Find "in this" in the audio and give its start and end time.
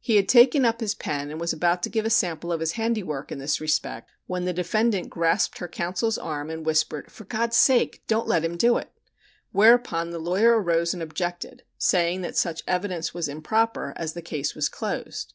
3.30-3.60